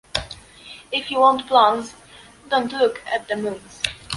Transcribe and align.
If 0.91 1.11
you 1.11 1.19
want 1.19 1.45
plums, 1.45 1.93
don’t 2.49 2.73
look 2.73 3.03
at 3.05 3.27
the 3.27 3.35
moons. 3.35 3.83